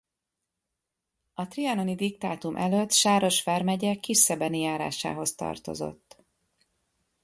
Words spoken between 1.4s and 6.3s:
trianoni diktátum előtt Sáros vármegye Kisszebeni járásához tartozott.